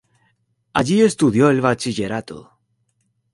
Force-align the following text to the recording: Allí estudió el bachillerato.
Allí 0.73 1.01
estudió 1.03 1.51
el 1.51 1.61
bachillerato. 1.61 2.57